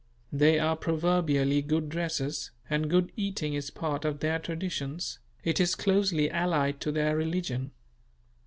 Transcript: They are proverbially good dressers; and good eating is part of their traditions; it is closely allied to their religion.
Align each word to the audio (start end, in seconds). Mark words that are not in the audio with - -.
They 0.33 0.57
are 0.57 0.75
proverbially 0.75 1.61
good 1.61 1.87
dressers; 1.89 2.49
and 2.67 2.89
good 2.89 3.11
eating 3.15 3.53
is 3.53 3.69
part 3.69 4.03
of 4.03 4.19
their 4.19 4.39
traditions; 4.39 5.19
it 5.43 5.59
is 5.59 5.75
closely 5.75 6.27
allied 6.31 6.81
to 6.81 6.91
their 6.91 7.15
religion. 7.15 7.69